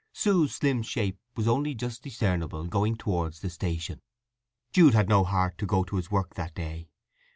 Sue's 0.13 0.55
slim 0.55 0.81
shape 0.81 1.19
was 1.37 1.47
only 1.47 1.75
just 1.75 2.01
discernible 2.01 2.65
going 2.65 2.95
towards 2.97 3.39
the 3.41 3.51
station. 3.51 4.01
Jude 4.73 4.95
had 4.95 5.07
no 5.07 5.23
heart 5.23 5.59
to 5.59 5.67
go 5.67 5.83
to 5.83 5.95
his 5.97 6.09
work 6.09 6.33
that 6.33 6.55
day. 6.55 6.89